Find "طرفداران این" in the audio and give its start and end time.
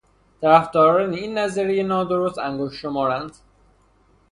0.41-1.37